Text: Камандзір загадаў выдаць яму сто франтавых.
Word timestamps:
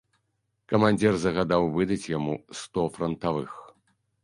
Камандзір 0.71 1.13
загадаў 1.25 1.67
выдаць 1.77 2.09
яму 2.17 2.33
сто 2.63 2.89
франтавых. 2.99 3.49